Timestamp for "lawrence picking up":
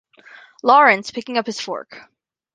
0.63-1.45